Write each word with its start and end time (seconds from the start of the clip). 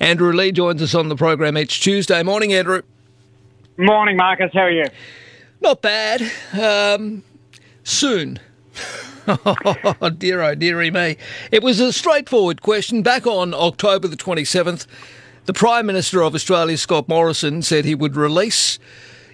Andrew 0.00 0.32
Leigh 0.32 0.52
joins 0.52 0.82
us 0.82 0.94
on 0.94 1.08
the 1.08 1.16
program 1.16 1.56
each 1.56 1.80
Tuesday. 1.80 2.22
Morning, 2.22 2.52
Andrew. 2.52 2.82
Morning, 3.76 4.16
Marcus. 4.16 4.50
How 4.52 4.62
are 4.62 4.70
you? 4.70 4.86
Not 5.60 5.82
bad. 5.82 6.22
Um, 6.52 7.22
soon. 7.82 8.38
oh, 9.26 10.10
dear, 10.10 10.42
oh, 10.42 10.54
dearie 10.54 10.90
me. 10.90 11.16
It 11.50 11.62
was 11.62 11.80
a 11.80 11.92
straightforward 11.92 12.60
question. 12.62 13.02
Back 13.02 13.26
on 13.26 13.54
October 13.54 14.08
the 14.08 14.16
27th, 14.16 14.86
the 15.46 15.52
Prime 15.52 15.86
Minister 15.86 16.22
of 16.22 16.34
Australia, 16.34 16.76
Scott 16.76 17.08
Morrison, 17.08 17.62
said 17.62 17.84
he 17.84 17.94
would 17.94 18.16
release, 18.16 18.78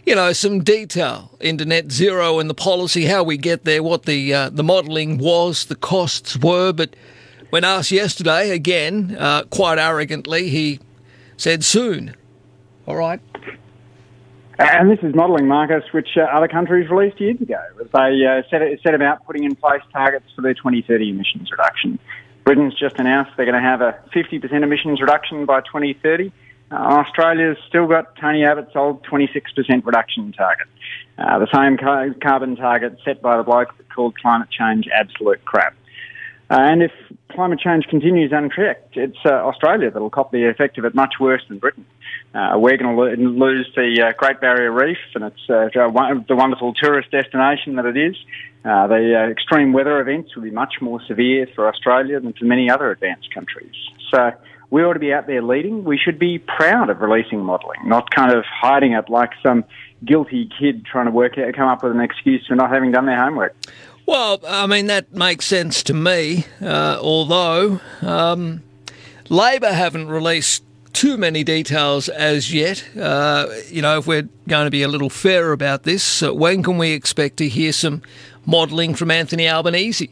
you 0.06 0.14
know, 0.14 0.32
some 0.32 0.62
detail 0.62 1.36
into 1.40 1.64
net 1.64 1.90
zero 1.90 2.38
and 2.38 2.48
the 2.48 2.54
policy, 2.54 3.06
how 3.06 3.22
we 3.22 3.36
get 3.36 3.64
there, 3.64 3.82
what 3.82 4.04
the 4.04 4.32
uh, 4.32 4.50
the 4.50 4.64
modelling 4.64 5.18
was, 5.18 5.64
the 5.66 5.76
costs 5.76 6.36
were. 6.36 6.72
But 6.72 6.94
when 7.50 7.64
asked 7.64 7.92
yesterday, 7.92 8.50
again, 8.50 9.16
uh, 9.18 9.44
quite 9.44 9.78
arrogantly, 9.78 10.48
he 10.48 10.80
said 11.36 11.64
soon. 11.64 12.14
All 12.86 12.96
right. 12.96 13.20
And 14.58 14.90
this 14.90 14.98
is 15.02 15.14
modelling, 15.14 15.46
Marcus, 15.46 15.84
which 15.92 16.10
uh, 16.16 16.20
other 16.20 16.46
countries 16.46 16.90
released 16.90 17.18
years 17.18 17.40
ago. 17.40 17.60
They 17.94 18.26
uh, 18.26 18.42
set, 18.50 18.60
set 18.82 18.94
about 18.94 19.24
putting 19.24 19.44
in 19.44 19.54
place 19.56 19.80
targets 19.92 20.26
for 20.36 20.42
their 20.42 20.52
2030 20.54 21.10
emissions 21.10 21.50
reduction. 21.50 21.98
Britain's 22.44 22.74
just 22.78 22.98
announced 22.98 23.32
they're 23.36 23.46
going 23.46 23.60
to 23.60 23.66
have 23.66 23.80
a 23.80 23.98
50% 24.14 24.62
emissions 24.62 25.00
reduction 25.00 25.46
by 25.46 25.60
2030. 25.60 26.30
Uh, 26.70 26.74
Australia's 26.74 27.56
still 27.68 27.86
got 27.86 28.14
Tony 28.16 28.44
Abbott's 28.44 28.76
old 28.76 29.02
26% 29.06 29.84
reduction 29.84 30.32
target. 30.32 30.66
Uh, 31.16 31.38
the 31.38 31.48
same 31.54 31.78
car- 31.78 32.14
carbon 32.22 32.54
target 32.56 32.98
set 33.04 33.22
by 33.22 33.36
the 33.38 33.42
bloke 33.42 33.74
called 33.94 34.16
climate 34.18 34.48
change 34.50 34.88
absolute 34.94 35.44
crap. 35.44 35.74
Uh, 36.50 36.56
and 36.58 36.82
if 36.82 36.90
climate 37.30 37.60
change 37.60 37.84
continues 37.86 38.32
unchecked, 38.32 38.96
it's 38.96 39.18
uh, 39.24 39.30
Australia 39.30 39.90
that'll 39.90 40.10
cop 40.10 40.32
the 40.32 40.48
effect 40.48 40.78
of 40.78 40.84
it 40.84 40.94
much 40.94 41.14
worse 41.20 41.42
than 41.48 41.58
Britain. 41.58 41.86
Uh, 42.34 42.54
we're 42.56 42.76
going 42.76 42.96
to 42.96 43.00
lo- 43.00 43.46
lose 43.46 43.70
the 43.76 44.02
uh, 44.02 44.12
Great 44.18 44.40
Barrier 44.40 44.72
Reef 44.72 44.98
and 45.14 45.24
it's 45.24 45.48
uh, 45.48 45.68
the 45.72 46.34
wonderful 46.34 46.74
tourist 46.74 47.10
destination 47.12 47.76
that 47.76 47.86
it 47.86 47.96
is. 47.96 48.16
The 48.64 49.28
extreme 49.30 49.72
weather 49.72 50.00
events 50.00 50.34
will 50.34 50.42
be 50.42 50.50
much 50.50 50.74
more 50.80 51.00
severe 51.06 51.46
for 51.54 51.68
Australia 51.68 52.18
than 52.18 52.32
for 52.32 52.44
many 52.44 52.68
other 52.68 52.90
advanced 52.90 53.32
countries. 53.32 53.74
So 54.12 54.32
we 54.70 54.82
ought 54.82 54.94
to 54.94 55.00
be 55.00 55.12
out 55.12 55.26
there 55.26 55.42
leading. 55.42 55.84
We 55.84 55.98
should 55.98 56.18
be 56.18 56.38
proud 56.38 56.90
of 56.90 57.00
releasing 57.00 57.40
modelling, 57.40 57.80
not 57.88 58.10
kind 58.10 58.32
of 58.32 58.44
hiding 58.44 58.92
it 58.92 59.08
like 59.08 59.30
some 59.42 59.64
guilty 60.04 60.48
kid 60.58 60.84
trying 60.84 61.06
to 61.06 61.10
work 61.10 61.36
out, 61.38 61.54
come 61.54 61.68
up 61.68 61.82
with 61.82 61.92
an 61.92 62.00
excuse 62.00 62.46
for 62.46 62.54
not 62.54 62.70
having 62.70 62.92
done 62.92 63.06
their 63.06 63.22
homework. 63.22 63.54
Well, 64.10 64.40
I 64.44 64.66
mean, 64.66 64.88
that 64.88 65.12
makes 65.12 65.44
sense 65.44 65.84
to 65.84 65.94
me, 65.94 66.44
uh, 66.60 66.98
although 67.00 67.80
um, 68.02 68.60
Labor 69.28 69.72
haven't 69.72 70.08
released 70.08 70.64
too 70.92 71.16
many 71.16 71.44
details 71.44 72.08
as 72.08 72.52
yet. 72.52 72.84
Uh, 72.98 73.46
you 73.68 73.80
know, 73.80 73.98
if 73.98 74.08
we're 74.08 74.28
going 74.48 74.64
to 74.64 74.70
be 74.72 74.82
a 74.82 74.88
little 74.88 75.10
fair 75.10 75.52
about 75.52 75.84
this, 75.84 76.24
uh, 76.24 76.34
when 76.34 76.64
can 76.64 76.76
we 76.76 76.90
expect 76.90 77.36
to 77.36 77.48
hear 77.48 77.72
some 77.72 78.02
modelling 78.44 78.96
from 78.96 79.12
Anthony 79.12 79.48
Albanese? 79.48 80.10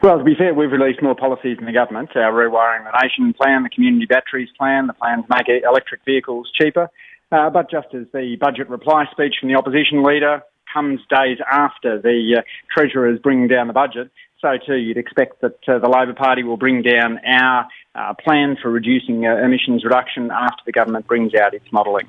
Well, 0.00 0.18
to 0.18 0.22
be 0.22 0.36
fair, 0.36 0.54
we've 0.54 0.70
released 0.70 1.02
more 1.02 1.16
policies 1.16 1.56
in 1.58 1.64
the 1.64 1.72
government. 1.72 2.10
Our 2.14 2.30
Rewiring 2.32 2.84
the 2.84 2.96
Nation 3.02 3.34
plan, 3.34 3.64
the 3.64 3.70
Community 3.70 4.06
Batteries 4.06 4.50
plan, 4.56 4.86
the 4.86 4.92
plan 4.92 5.24
to 5.24 5.28
make 5.30 5.48
electric 5.64 6.04
vehicles 6.04 6.48
cheaper. 6.54 6.88
Uh, 7.32 7.50
but 7.50 7.68
just 7.68 7.88
as 7.92 8.06
the 8.12 8.36
budget 8.40 8.68
reply 8.68 9.06
speech 9.10 9.34
from 9.40 9.48
the 9.48 9.56
opposition 9.56 10.04
leader 10.04 10.44
comes 10.74 11.00
days 11.08 11.38
after 11.50 12.00
the 12.00 12.38
uh, 12.38 12.42
Treasurer 12.74 13.08
is 13.12 13.20
bringing 13.20 13.48
down 13.48 13.68
the 13.68 13.72
budget, 13.72 14.10
so 14.44 14.58
too 14.66 14.74
you'd 14.74 14.98
expect 14.98 15.40
that 15.40 15.56
uh, 15.66 15.78
the 15.78 15.88
Labor 15.88 16.12
Party 16.12 16.42
will 16.42 16.58
bring 16.58 16.82
down 16.82 17.18
our 17.24 17.66
uh, 17.94 18.12
plan 18.22 18.56
for 18.60 18.70
reducing 18.70 19.24
uh, 19.24 19.36
emissions 19.36 19.84
reduction 19.84 20.30
after 20.30 20.62
the 20.66 20.72
government 20.72 21.06
brings 21.06 21.32
out 21.34 21.54
its 21.54 21.64
modelling. 21.72 22.06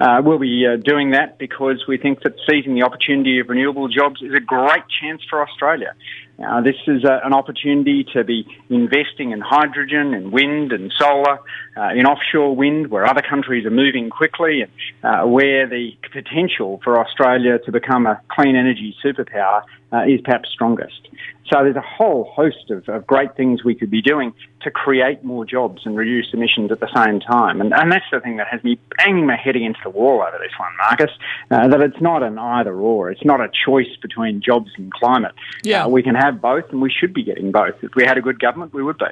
Uh, 0.00 0.20
we'll 0.22 0.38
be 0.38 0.66
uh, 0.66 0.76
doing 0.76 1.12
that 1.12 1.38
because 1.38 1.84
we 1.88 1.96
think 1.96 2.22
that 2.24 2.34
seizing 2.48 2.74
the 2.74 2.82
opportunity 2.82 3.38
of 3.38 3.48
renewable 3.48 3.88
jobs 3.88 4.20
is 4.20 4.34
a 4.34 4.40
great 4.40 4.84
chance 5.00 5.22
for 5.30 5.40
Australia. 5.40 5.94
Uh, 6.38 6.60
this 6.60 6.76
is 6.86 7.04
uh, 7.04 7.18
an 7.24 7.32
opportunity 7.32 8.04
to 8.12 8.22
be 8.22 8.46
investing 8.70 9.32
in 9.32 9.40
hydrogen 9.40 10.14
and 10.14 10.30
wind 10.30 10.72
and 10.72 10.92
solar, 10.96 11.38
uh, 11.76 11.90
in 11.94 12.06
offshore 12.06 12.54
wind, 12.54 12.88
where 12.88 13.04
other 13.06 13.22
countries 13.22 13.66
are 13.66 13.70
moving 13.70 14.08
quickly, 14.08 14.62
and 14.62 14.70
uh, 15.02 15.26
where 15.26 15.68
the 15.68 15.90
potential 16.12 16.80
for 16.84 17.00
Australia 17.00 17.58
to 17.58 17.72
become 17.72 18.06
a 18.06 18.20
clean 18.30 18.54
energy 18.54 18.94
superpower 19.04 19.62
uh, 19.92 20.02
is 20.04 20.20
perhaps 20.22 20.48
strongest. 20.50 21.08
So 21.50 21.62
there's 21.62 21.76
a 21.76 21.80
whole 21.80 22.30
host 22.34 22.70
of, 22.70 22.88
of, 22.88 23.06
great 23.06 23.34
things 23.34 23.64
we 23.64 23.74
could 23.74 23.90
be 23.90 24.02
doing 24.02 24.34
to 24.60 24.70
create 24.70 25.24
more 25.24 25.46
jobs 25.46 25.82
and 25.86 25.96
reduce 25.96 26.26
emissions 26.34 26.70
at 26.70 26.80
the 26.80 26.90
same 26.94 27.20
time. 27.20 27.62
And, 27.62 27.72
and 27.72 27.90
that's 27.90 28.04
the 28.12 28.20
thing 28.20 28.36
that 28.36 28.48
has 28.48 28.62
me 28.62 28.78
banging 28.98 29.26
my 29.26 29.36
head 29.36 29.56
against 29.56 29.80
the 29.82 29.88
wall 29.88 30.20
over 30.20 30.36
this 30.38 30.52
one, 30.58 30.70
Marcus, 30.76 31.10
uh, 31.50 31.68
that 31.68 31.80
it's 31.80 32.00
not 32.02 32.22
an 32.22 32.38
either 32.38 32.74
or. 32.74 33.10
It's 33.10 33.24
not 33.24 33.40
a 33.40 33.48
choice 33.64 33.96
between 34.02 34.42
jobs 34.42 34.70
and 34.76 34.92
climate. 34.92 35.34
Yeah. 35.62 35.86
we 35.86 36.02
can 36.02 36.14
have 36.14 36.27
both 36.30 36.70
and 36.70 36.80
we 36.80 36.90
should 36.90 37.14
be 37.14 37.24
getting 37.24 37.50
both. 37.50 37.74
If 37.82 37.94
we 37.94 38.04
had 38.04 38.18
a 38.18 38.20
good 38.20 38.38
government, 38.38 38.72
we 38.74 38.82
would 38.82 38.98
be. 38.98 39.06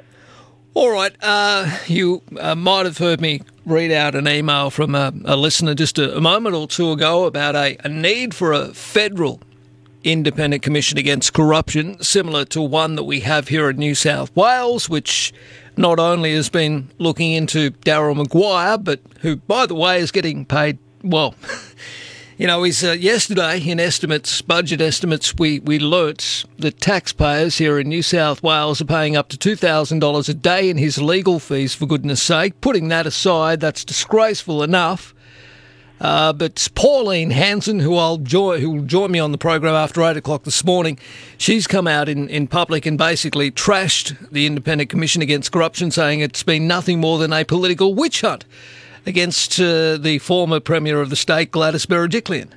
All 0.73 0.91
right. 0.91 1.15
Uh, 1.21 1.75
you 1.87 2.21
uh, 2.39 2.53
might 2.53 2.85
have 2.85 2.99
heard 2.99 3.19
me 3.19 3.41
read 3.65 3.91
out 3.91 4.13
an 4.13 4.27
email 4.27 4.69
from 4.69 4.93
a, 4.93 5.11
a 5.25 5.35
listener 5.35 5.73
just 5.73 5.97
a, 5.97 6.15
a, 6.15 6.21
moment 6.21 6.55
or 6.55 6.67
two 6.67 6.91
ago 6.91 7.25
about 7.25 7.55
a, 7.55 7.77
a, 7.83 7.89
need 7.89 8.35
for 8.35 8.53
a 8.53 8.67
federal 8.67 9.41
independent 10.03 10.61
commission 10.61 10.97
against 10.99 11.33
corruption, 11.33 12.01
similar 12.03 12.45
to 12.45 12.61
one 12.61 12.95
that 12.95 13.05
we 13.05 13.21
have 13.21 13.47
here 13.47 13.69
in 13.71 13.77
New 13.77 13.95
South 13.95 14.33
Wales, 14.35 14.87
which 14.87 15.33
not 15.75 15.99
only 15.99 16.35
has 16.35 16.47
been 16.47 16.89
looking 16.99 17.31
into 17.31 17.71
Daryl 17.71 18.15
Maguire, 18.15 18.77
but 18.77 18.99
who, 19.21 19.37
by 19.37 19.65
the 19.65 19.75
way, 19.75 19.99
is 19.99 20.11
getting 20.11 20.45
paid 20.45 20.77
well. 21.03 21.33
You 22.37 22.45
know, 22.45 22.61
he's 22.61 22.83
uh, 22.83 22.91
yesterday 22.91 23.59
in 23.59 23.79
estimates, 23.79 24.43
budget 24.43 24.79
estimates, 24.79 25.33
we, 25.39 25.57
we 25.61 25.79
learnt 25.79 26.45
that 26.59 26.79
taxpayers 26.79 27.57
here 27.57 27.79
in 27.79 27.89
New 27.89 28.03
South 28.03 28.43
Wales 28.43 28.79
are 28.79 28.85
paying 28.85 29.15
up 29.15 29.29
to 29.29 29.37
$2,000 29.37 30.29
a 30.29 30.33
day 30.35 30.69
in 30.69 30.77
his 30.77 31.01
legal 31.01 31.39
fees, 31.39 31.73
for 31.73 31.87
goodness 31.87 32.21
sake. 32.21 32.61
Putting 32.61 32.89
that 32.89 33.07
aside, 33.07 33.59
that's 33.59 33.83
disgraceful 33.83 34.61
enough. 34.61 35.15
Uh, 35.99 36.31
but 36.31 36.67
Pauline 36.75 37.31
Hanson, 37.31 37.79
who 37.79 37.95
I'll 37.95 38.17
join, 38.17 38.61
who 38.61 38.69
will 38.69 38.83
join 38.83 39.09
me 39.09 39.17
on 39.17 39.31
the 39.31 39.39
program 39.39 39.73
after 39.73 40.03
eight 40.03 40.17
o'clock 40.17 40.43
this 40.43 40.63
morning, 40.63 40.99
she's 41.39 41.65
come 41.65 41.87
out 41.87 42.07
in, 42.07 42.29
in 42.29 42.45
public 42.45 42.85
and 42.85 42.99
basically 42.99 43.49
trashed 43.49 44.15
the 44.29 44.45
Independent 44.45 44.91
Commission 44.91 45.23
against 45.23 45.51
Corruption, 45.51 45.89
saying 45.89 46.19
it's 46.19 46.43
been 46.43 46.67
nothing 46.67 46.99
more 47.01 47.17
than 47.17 47.33
a 47.33 47.43
political 47.43 47.95
witch 47.95 48.21
hunt 48.21 48.45
against 49.07 49.59
uh, 49.59 49.97
the 49.97 50.19
former 50.19 50.59
Premier 50.59 51.01
of 51.01 51.09
the 51.09 51.15
state, 51.15 51.51
Gladys 51.51 51.85
Berejiklian. 51.85 52.51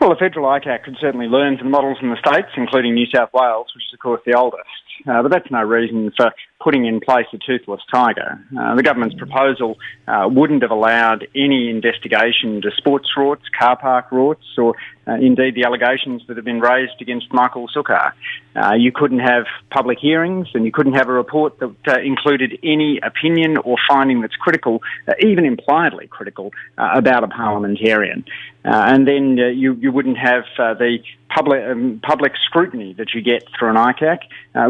Well, 0.00 0.10
the 0.10 0.16
federal 0.16 0.46
ICAC 0.46 0.84
could 0.84 0.96
certainly 1.00 1.26
learn 1.26 1.56
from 1.58 1.70
models 1.70 1.98
in 2.02 2.10
the 2.10 2.18
states, 2.24 2.48
including 2.56 2.94
New 2.94 3.06
South 3.06 3.30
Wales, 3.32 3.66
which 3.74 3.84
is, 3.88 3.94
of 3.94 3.98
course, 3.98 4.20
the 4.26 4.38
oldest. 4.38 4.85
Uh, 5.06 5.22
but 5.22 5.30
that's 5.30 5.50
no 5.50 5.62
reason 5.62 6.12
for 6.16 6.32
putting 6.60 6.86
in 6.86 7.00
place 7.00 7.26
a 7.32 7.38
toothless 7.38 7.80
tiger. 7.92 8.40
Uh, 8.58 8.74
the 8.74 8.82
government's 8.82 9.14
proposal 9.16 9.78
uh, 10.08 10.28
wouldn't 10.30 10.62
have 10.62 10.70
allowed 10.70 11.26
any 11.34 11.68
investigation 11.70 12.56
into 12.56 12.70
sports 12.76 13.08
rorts, 13.16 13.42
car 13.58 13.76
park 13.76 14.10
rorts, 14.10 14.58
or 14.58 14.74
uh, 15.06 15.14
indeed 15.14 15.54
the 15.54 15.64
allegations 15.64 16.22
that 16.26 16.36
have 16.36 16.44
been 16.44 16.60
raised 16.60 17.00
against 17.00 17.32
Michael 17.32 17.68
Sukkar. 17.68 18.12
Uh, 18.56 18.72
you 18.74 18.90
couldn't 18.90 19.20
have 19.20 19.44
public 19.70 19.98
hearings 19.98 20.48
and 20.54 20.64
you 20.64 20.72
couldn't 20.72 20.94
have 20.94 21.08
a 21.08 21.12
report 21.12 21.58
that 21.60 21.74
uh, 21.86 22.00
included 22.00 22.58
any 22.62 22.98
opinion 23.02 23.58
or 23.58 23.76
finding 23.88 24.22
that's 24.22 24.36
critical, 24.36 24.82
even 25.20 25.44
impliedly 25.44 26.06
critical, 26.08 26.52
about 26.78 27.22
a 27.22 27.28
parliamentarian. 27.28 28.24
and 28.64 29.06
then 29.06 29.36
you, 29.36 29.74
you 29.74 29.92
wouldn't 29.92 30.18
have 30.18 30.44
the 30.56 30.98
public, 31.36 31.62
um, 31.64 32.00
public 32.02 32.32
scrutiny 32.44 32.94
that 32.94 33.12
you 33.12 33.20
get 33.20 33.46
through 33.56 33.68
an 33.68 33.76
ICAC, 33.76 34.20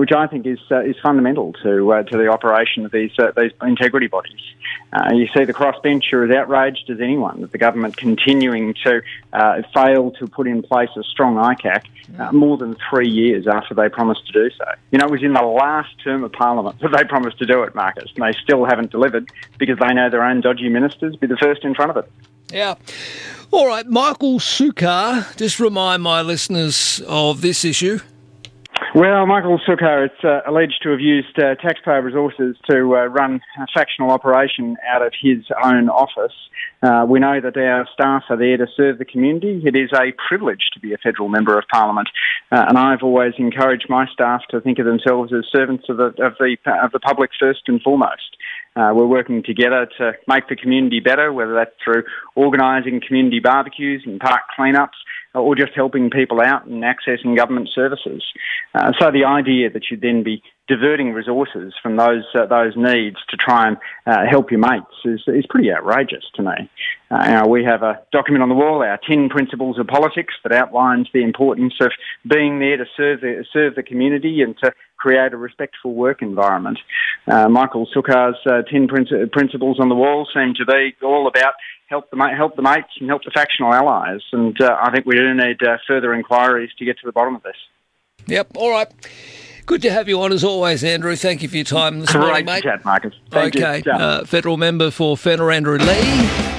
which 0.01 0.11
I 0.13 0.27
think 0.27 0.47
is, 0.47 0.59
is 0.85 0.97
fundamental 1.01 1.53
to 1.63 1.93
uh, 1.93 2.03
to 2.03 2.19
the 2.19 2.27
operation 2.29 2.85
of 2.85 2.91
these 2.91 3.13
uh, 3.19 3.31
these 3.37 3.53
integrity 3.63 4.09
bodies. 4.09 4.41
Uh, 4.93 5.15
you 5.15 5.29
see, 5.37 5.45
the 5.45 5.55
crossbench 5.55 6.13
are 6.13 6.25
as 6.25 6.31
outraged 6.31 6.91
as 6.91 7.01
anyone 7.01 7.41
that 7.41 7.53
the 7.53 7.59
government 7.59 7.97
continuing 7.97 8.75
to 8.85 9.01
uh, 9.33 9.63
fail 9.73 10.11
to 10.13 10.27
put 10.27 10.49
in 10.49 10.63
place 10.63 10.89
a 10.97 11.03
strong 11.05 11.37
ICAC 11.37 11.85
uh, 12.19 12.33
more 12.33 12.57
than 12.57 12.77
three 12.91 13.09
years 13.09 13.47
after 13.47 13.75
they 13.75 13.89
promised 13.89 14.27
to 14.27 14.33
do 14.33 14.51
so. 14.57 14.65
You 14.91 14.99
know, 14.99 15.07
it 15.07 15.11
was 15.11 15.23
in 15.23 15.35
the 15.35 15.43
last 15.43 15.91
term 16.03 16.25
of 16.25 16.33
Parliament 16.33 16.81
that 16.81 16.93
they 16.93 17.05
promised 17.05 17.39
to 17.39 17.47
do 17.47 17.63
it, 17.63 17.75
Marcus, 17.75 18.11
and 18.17 18.25
they 18.25 18.37
still 18.43 18.65
haven't 18.65 18.91
delivered 18.91 19.31
because 19.59 19.79
they 19.79 19.95
know 19.95 20.11
their 20.11 20.25
own 20.25 20.41
dodgy 20.41 20.69
ministers 20.69 21.15
be 21.17 21.27
the 21.29 21.37
first 21.37 21.65
in 21.65 21.75
front 21.75 21.91
of 21.91 21.97
it. 21.99 22.11
Yeah. 22.51 22.77
All 23.53 23.67
right, 23.67 23.87
Michael 23.87 24.39
Sukkar, 24.39 25.37
just 25.37 25.61
remind 25.61 26.03
my 26.03 26.21
listeners 26.21 27.01
of 27.07 27.41
this 27.41 27.65
issue. 27.65 28.01
Well, 28.95 29.25
Michael 29.27 29.61
Sukkar 29.67 30.07
is 30.07 30.25
uh, 30.25 30.41
alleged 30.47 30.81
to 30.83 30.91
have 30.91 31.01
used 31.01 31.39
uh, 31.39 31.55
taxpayer 31.57 32.03
resources 32.03 32.57
to 32.69 32.77
uh, 32.97 33.07
run 33.07 33.41
a 33.59 33.67
factional 33.75 34.11
operation 34.11 34.77
out 34.87 35.03
of 35.03 35.13
his 35.21 35.45
own 35.63 35.89
office. 35.89 36.33
Uh, 36.83 37.07
we 37.09 37.21
know 37.21 37.41
that 37.41 37.57
our 37.57 37.87
staff 37.93 38.25
are 38.31 38.37
there 38.37 38.57
to 38.57 38.67
serve 38.77 38.99
the 38.99 39.05
community. 39.05 39.63
It 39.65 39.77
is 39.77 39.91
a 39.95 40.13
privilege 40.29 40.71
to 40.75 40.81
be 40.81 40.93
a 40.93 40.99
federal 40.99 41.29
member 41.29 41.59
of 41.59 41.65
parliament, 41.71 42.09
uh, 42.51 42.65
and 42.69 42.79
I've 42.79 43.03
always 43.03 43.35
encouraged 43.39 43.87
my 43.89 44.07
staff 44.13 44.43
to 44.51 44.61
think 44.61 44.79
of 44.79 44.87
themselves 44.87 45.33
as 45.33 45.45
servants 45.51 45.85
of 45.89 45.99
the, 45.99 46.07
of 46.23 46.35
the, 46.39 46.57
of 46.83 46.93
the 46.93 47.01
public 47.01 47.31
first 47.39 47.63
and 47.69 47.81
foremost. 47.83 48.37
Uh, 48.77 48.93
we're 48.95 49.07
working 49.07 49.43
together 49.43 49.89
to 49.99 50.13
make 50.29 50.49
the 50.49 50.57
community 50.57 51.01
better, 51.01 51.33
whether 51.33 51.55
that's 51.55 51.75
through 51.83 52.05
organising 52.35 53.01
community 53.07 53.41
barbecues 53.41 54.03
and 54.05 54.21
park 54.21 54.43
cleanups, 54.59 54.99
or 55.35 55.55
just 55.55 55.73
helping 55.75 56.11
people 56.11 56.41
out 56.41 56.67
and 56.67 56.83
accessing 56.83 57.37
government 57.37 57.69
services. 57.75 58.23
Uh, 58.75 58.93
so 58.99 59.11
the 59.11 59.25
idea 59.25 59.71
that 59.71 59.85
you'd 59.91 60.01
then 60.03 60.23
be 60.23 60.43
diverting 60.69 61.13
resources 61.13 61.75
from 61.83 61.97
those 61.97 62.25
uh, 62.35 62.47
those 62.47 62.75
needs 62.77 63.17
to 63.31 63.37
try 63.37 63.69
and 63.69 63.77
uh, 64.07 64.25
help 64.29 64.51
your 64.51 64.61
mates 64.61 64.87
is, 65.05 65.23
is 65.29 65.45
pretty 65.49 65.73
outrageous 65.73 66.25
to 66.35 66.43
me. 66.43 66.71
Uh, 67.11 67.45
we 67.49 67.65
have 67.65 67.83
a 67.83 68.03
document 68.13 68.43
on 68.43 68.49
the 68.49 68.55
wall, 68.55 68.83
our 68.83 68.99
10 69.09 69.29
principles 69.29 69.79
of 69.79 69.87
politics, 69.87 70.35
that 70.43 70.53
outlines 70.53 71.09
the 71.15 71.23
importance 71.23 71.75
of 71.81 71.93
being 72.29 72.59
there 72.59 72.77
to 72.77 72.85
serve 72.97 73.21
the, 73.21 73.45
serve 73.53 73.77
the 73.77 73.83
community 73.83 74.43
and 74.43 74.57
to 74.59 74.73
create 74.97 75.33
a 75.33 75.37
respectful 75.37 75.95
work 75.95 76.21
environment. 76.21 76.79
Uh, 77.29 77.49
Michael 77.49 77.87
Sukkar's 77.95 78.39
uh, 78.47 78.63
10 78.69 78.89
prin- 78.89 79.31
principles 79.31 79.79
on 79.79 79.89
the 79.89 79.95
wall 79.95 80.27
seem 80.35 80.55
to 80.55 80.65
be 80.65 80.95
all 81.03 81.29
about 81.29 81.55
help 81.89 82.11
the, 82.11 82.35
help 82.37 82.57
the 82.57 82.63
mates 82.63 82.89
and 82.99 83.09
help 83.09 83.23
the 83.23 83.31
factional 83.31 83.73
allies. 83.73 84.21
And 84.33 84.61
uh, 84.61 84.77
I 84.83 84.91
think 84.91 85.07
we 85.07 85.17
do 85.17 85.33
need 85.33 85.59
further 85.87 86.13
inquiries 86.13 86.71
to 86.79 86.85
get 86.85 86.99
to 86.99 87.07
the 87.07 87.13
bottom 87.13 87.37
of 87.37 87.43
this. 87.45 87.57
Yep. 88.27 88.57
All 88.57 88.71
right. 88.71 88.91
Good 89.67 89.83
to 89.83 89.91
have 89.91 90.09
you 90.09 90.23
on 90.23 90.33
as 90.33 90.45
always, 90.45 90.85
Andrew. 90.85 91.17
Thank 91.17 91.43
you 91.43 91.49
for 91.49 91.57
your 91.57 91.65
time 91.65 91.99
this 91.99 92.13
Great 92.13 92.23
morning, 92.23 92.45
mate. 92.47 92.63
Chat, 92.63 92.85
Marcus. 92.85 93.13
Thank 93.31 93.57
okay. 93.57 93.83
Uh, 93.91 94.25
federal 94.25 94.57
member 94.57 94.93
for 94.93 95.17
Fenner, 95.17 95.51
Andrew 95.51 95.79
Leigh. 95.79 96.56